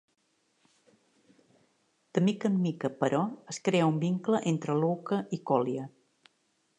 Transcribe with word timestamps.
De 2.17 2.23
mica 2.29 2.51
en 2.53 2.57
mica, 2.63 2.91
però, 3.03 3.21
es 3.55 3.61
crea 3.69 3.91
un 3.93 3.99
vincle 4.07 4.43
entre 4.53 4.81
Louka 4.81 5.21
i 5.39 5.43
Kolya. 5.51 5.89